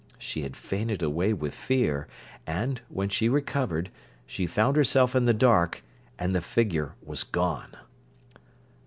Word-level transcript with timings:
She 0.17 0.41
had 0.41 0.57
fainted 0.57 1.03
away 1.03 1.31
with 1.31 1.53
fear; 1.53 2.07
and, 2.47 2.81
when 2.89 3.07
she 3.07 3.29
recovered, 3.29 3.91
she 4.25 4.47
found 4.47 4.75
herself 4.75 5.15
in 5.15 5.25
the 5.25 5.31
dark, 5.31 5.83
and 6.17 6.33
the 6.33 6.41
figure 6.41 6.95
was 7.05 7.23
gone. 7.23 7.77